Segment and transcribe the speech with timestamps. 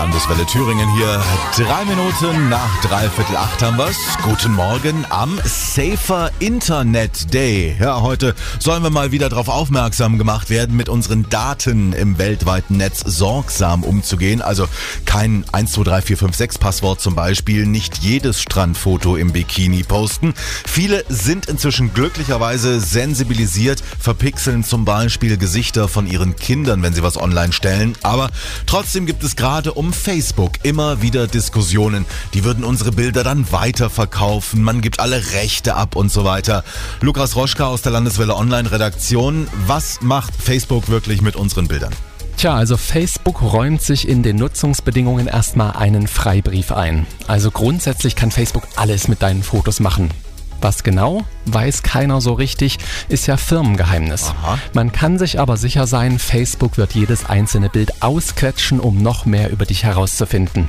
[0.00, 1.22] Landeswelle Thüringen hier.
[1.58, 3.98] Drei Minuten nach dreiviertel acht haben wir's.
[4.22, 7.76] Guten Morgen am Safer Internet Day.
[7.78, 12.78] Ja, heute sollen wir mal wieder darauf aufmerksam gemacht werden, mit unseren Daten im weltweiten
[12.78, 14.40] Netz sorgsam umzugehen.
[14.40, 14.68] Also
[15.04, 19.82] kein 1, 2, 3, 4, 5, 6 Passwort zum Beispiel, nicht jedes Strandfoto im Bikini
[19.82, 20.32] posten.
[20.66, 27.18] Viele sind inzwischen glücklicherweise sensibilisiert, verpixeln zum Beispiel Gesichter von ihren Kindern, wenn sie was
[27.18, 27.96] online stellen.
[28.02, 28.30] Aber
[28.64, 32.06] trotzdem gibt es gerade um Facebook immer wieder Diskussionen.
[32.34, 36.64] Die würden unsere Bilder dann weiterverkaufen, man gibt alle Rechte ab und so weiter.
[37.00, 41.92] Lukas Roschka aus der Landeswelle Online Redaktion, was macht Facebook wirklich mit unseren Bildern?
[42.36, 47.06] Tja, also Facebook räumt sich in den Nutzungsbedingungen erstmal einen Freibrief ein.
[47.26, 50.10] Also grundsätzlich kann Facebook alles mit deinen Fotos machen.
[50.60, 52.78] Was genau, weiß keiner so richtig,
[53.08, 54.26] ist ja Firmengeheimnis.
[54.42, 54.58] Aha.
[54.74, 59.50] Man kann sich aber sicher sein, Facebook wird jedes einzelne Bild ausquetschen, um noch mehr
[59.50, 60.68] über dich herauszufinden.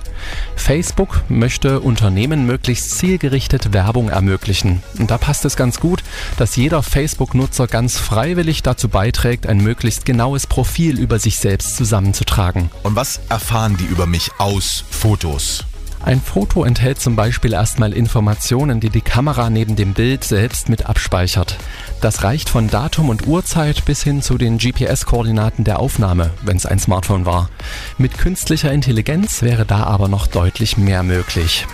[0.56, 4.82] Facebook möchte Unternehmen möglichst zielgerichtet Werbung ermöglichen.
[4.98, 6.04] Und da passt es ganz gut,
[6.38, 12.70] dass jeder Facebook-Nutzer ganz freiwillig dazu beiträgt, ein möglichst genaues Profil über sich selbst zusammenzutragen.
[12.84, 15.66] Und was erfahren die über mich aus Fotos?
[16.04, 20.88] Ein Foto enthält zum Beispiel erstmal Informationen, die die Kamera neben dem Bild selbst mit
[20.88, 21.58] abspeichert.
[22.02, 26.66] Das reicht von Datum und Uhrzeit bis hin zu den GPS-Koordinaten der Aufnahme, wenn es
[26.66, 27.50] ein Smartphone war.
[28.00, 31.68] Mit künstlicher Intelligenz wäre da aber noch deutlich mehr möglich.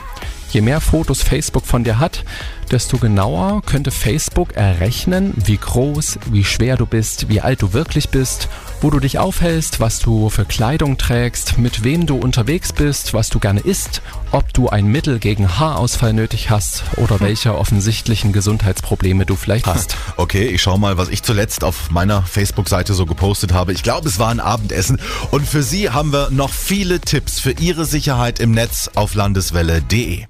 [0.50, 2.24] Je mehr Fotos Facebook von dir hat,
[2.72, 8.10] desto genauer könnte Facebook errechnen, wie groß, wie schwer du bist, wie alt du wirklich
[8.10, 8.50] bist,
[8.82, 13.30] wo du dich aufhältst, was du für Kleidung trägst, mit wem du unterwegs bist, was
[13.30, 19.26] du gerne isst, ob du ein Mittel gegen Haarausfall nötig hast oder welche offensichtlichen Gesundheitsprobleme
[19.26, 19.98] du vielleicht hast.
[20.18, 23.74] Okay, ich schau mal, was ich zuletzt auf meiner Facebook-Seite so gepostet habe.
[23.74, 25.00] Ich glaube, es war ein Abendessen.
[25.32, 30.26] Und für Sie haben wir noch viele Tipps für Ihre Sicherheit im Netz auf landeswelle.de.